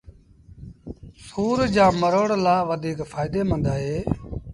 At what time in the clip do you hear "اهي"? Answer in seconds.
3.73-3.97